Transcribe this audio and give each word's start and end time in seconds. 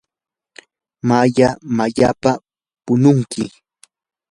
maya 1.07 1.49
mayalla 1.77 2.31
pununki. 2.83 3.43